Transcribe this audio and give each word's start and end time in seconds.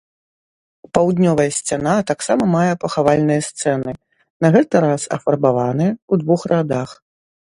Паўднёвая 0.97 1.43
сцяна 1.57 1.93
таксама 2.11 2.43
мае 2.55 2.71
пахавальныя 2.85 3.41
сцэны, 3.49 3.91
на 4.45 4.53
гэты 4.55 4.75
раз 4.87 5.01
афарбаваныя, 5.17 5.91
у 6.13 6.23
двух 6.23 6.41
радах. 6.53 6.89